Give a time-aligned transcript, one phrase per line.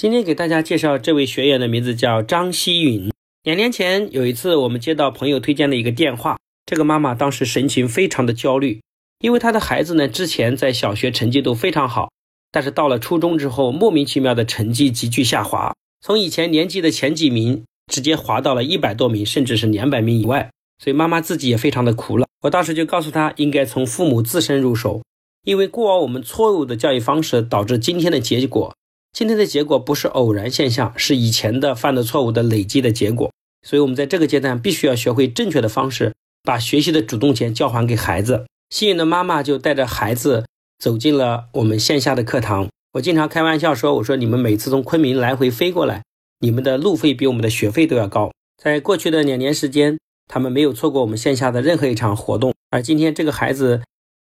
[0.00, 3.10] 今天给大家介绍这位学员的名字叫张希允。
[3.42, 8.80] 两年前有一次，我们接到朋友推荐的一个电话，这个妈妈当时神情非常的焦虑，
[9.18, 12.12] 因为她的孩子呢之前在小学成绩都非常好，
[12.52, 20.48] 但是到了初中之后，莫名其妙的成绩急剧下滑，从以前年级的前几名直接滑到了一百多名，甚至是两百名以外，
[20.80, 22.28] 所以妈妈自己也非常的苦了。
[22.42, 25.02] 我当时就告诉她，应该从父母自身入手，
[25.44, 28.72] 因为过往我们错误的教育方式导致今天的结果。
[29.12, 33.32] 今天的结果不是偶然现象，是以前的犯的错误的累积的结果。
[33.66, 36.14] 所以，我们在这个阶段必须要学会正确的方式，
[36.44, 38.46] 把学习的主动权交还给孩子。
[38.70, 40.46] 幸运的妈妈就带着孩子
[40.78, 42.68] 走进了我们线下的课堂。
[42.92, 46.04] 我经常开玩笑说：“我说你们每次从昆明来回飞过来，
[46.38, 48.30] 你们的路费比我们的学费都要高。”
[48.62, 52.54] 在过去的两年时间，他们没有错过我们线下的任何一场活动。
[52.70, 53.82] 而今天，这个孩子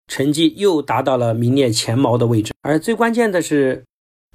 [0.06, 2.52] 成绩又达到了名列前茅的位置。
[2.62, 3.82] 而最关键的是。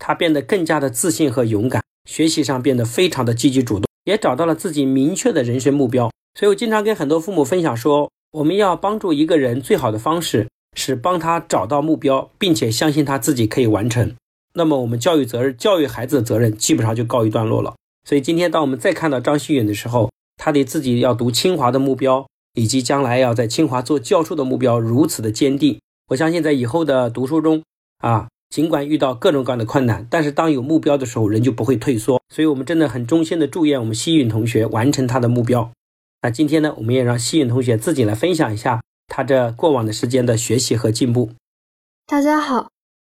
[0.03, 6.09] 他变得更加的自信和勇敢，学习上变得非常的积极主动，也找到了自己明确的人生目标。
[6.33, 14.16] 所以我经常跟很多父母分享说，我们要帮助一个人最好的方式是帮他找到目标，并且相信他自己可以完成。
[14.55, 17.75] 那么我们教育责任、教育孩子的责任基本上就告一段落了。
[18.09, 27.61] 所以今天当我们再看到张希远的时候，他对自己要读清华的目标，以及将来要在清华做教授的目标如此的坚定，我相信在以后的读书中
[27.99, 28.27] 啊。
[28.52, 32.21] 尽管遇到各种各样的困难，但是当有目标的时候，人就不会退缩。
[32.27, 35.71] 所以，我们真的很衷心的祝愿我们希允同学完成他的目标。
[36.21, 41.30] 那今天呢，我们也让希允同学自己来分享一下他这过往的时间的学习和进步。
[42.05, 42.69] 大家好，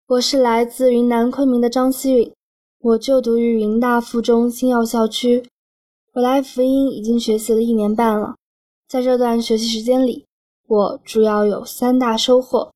[0.08, 2.32] 我是来自云南昆明的张希允，
[2.80, 5.44] 我就读于云大附中星耀校区。
[6.14, 8.34] 我来福音已经学习了一年半了，
[8.88, 10.24] 在这段学习时间里，
[10.66, 12.72] 我主要有三大收获。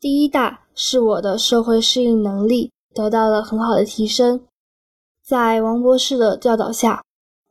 [0.00, 0.65] 第一大。
[0.76, 4.46] 是我的社会适应能力得到了很好的提升，
[5.24, 7.02] 在王博士的教导下，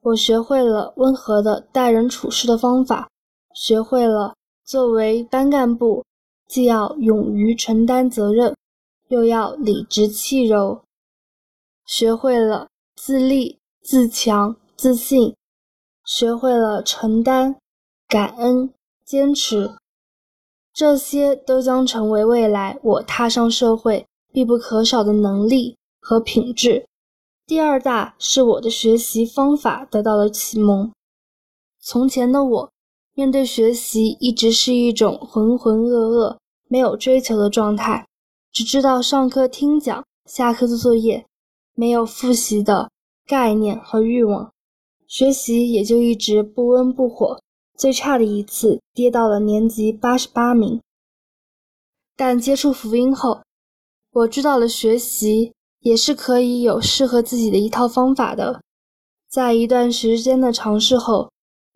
[0.04, 3.10] 我学会了温和的待人处事的方法，
[3.56, 6.06] 学会了作为班干部
[6.48, 8.56] 既要勇于承担责任，
[9.08, 10.84] 又要理直气柔，
[11.86, 15.36] 学会了自立、自强、自信，
[16.06, 17.56] 学会了承担、
[18.08, 18.72] 感恩、
[19.04, 19.72] 坚持。
[20.76, 26.86] 这些都将成为未来我踏上社会必不可少的能力和品质。
[27.48, 30.92] 第二大是我的学习方法得到了启蒙。
[31.80, 32.70] 从前的我，
[33.14, 36.36] 面对学习一直是一种浑浑噩噩、
[36.68, 38.06] 没有追求的状态，
[38.52, 41.26] 只知道上课听讲，下课做作业，
[41.74, 42.90] 没有复习的
[43.26, 44.52] 概念和欲望，
[45.08, 47.40] 学习也就一直不温不火。
[47.78, 50.82] 最差的一次跌到了年级八十八名，
[52.16, 53.42] 但接触福音后，
[54.12, 58.62] 我知道了学习也是可以有适合自己的一套方法的。
[59.30, 61.30] 在一段时间的尝试后，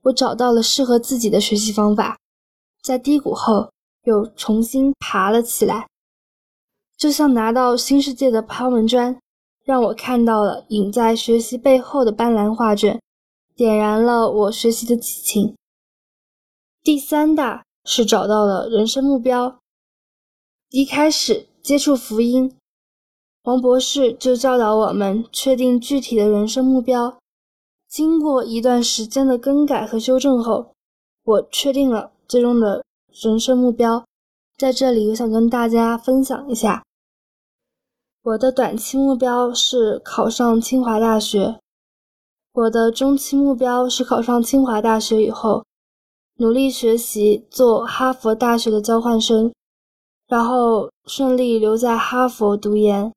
[0.04, 2.18] 我找到了适合自己的学习方法，
[2.82, 3.70] 在低谷后
[4.06, 5.86] 又重新爬了起来，
[6.98, 9.20] 就像拿到新世界的抛门砖，
[9.66, 13.02] 让我看到了隐在学习背后的斑斓画卷，
[13.54, 15.58] 点燃了我学习的激情。
[16.82, 19.60] 第三大是找到了人生目标。
[20.70, 22.56] 一开始接触福音，
[23.44, 27.18] 王博士就教导我们确定具体的人生目标。
[27.90, 30.74] 经过一段时间的更改和修正后，
[31.24, 32.84] 我确定了最终的
[33.24, 34.06] 人生目标。
[34.58, 36.84] 在这里，我想跟大家分享一下，
[38.24, 41.60] 我的短期目标是考上清华大学，
[42.54, 45.66] 我的中期目标是考上清华大学以后。
[46.42, 49.54] 努力学习，做哈佛大学的交换生，
[50.26, 53.12] 然后顺利留在哈佛读研。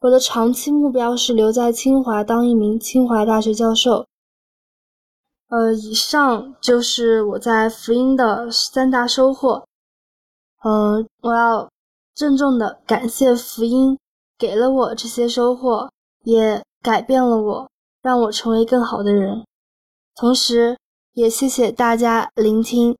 [0.00, 4.06] 我的长期目标是留在清华当一名清华大学教授。
[5.48, 9.66] 呃，以上就是我在福音的三大收获。
[10.62, 11.68] 嗯，我要
[12.14, 13.98] 郑重的感谢福音，
[14.38, 15.90] 给了我这些收获，
[16.22, 17.68] 也改变了我，
[18.00, 19.44] 让我成为更好的人。
[20.14, 20.78] 同时。
[21.14, 22.96] 也谢谢大家聆听。